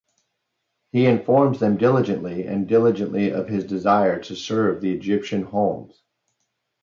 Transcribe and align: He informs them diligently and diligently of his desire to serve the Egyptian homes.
He 0.91 1.05
informs 1.05 1.59
them 1.59 1.77
diligently 1.77 2.47
and 2.47 2.65
diligently 2.67 3.29
of 3.29 3.47
his 3.47 3.65
desire 3.65 4.19
to 4.23 4.35
serve 4.35 4.81
the 4.81 4.93
Egyptian 4.95 5.43
homes. 5.43 6.01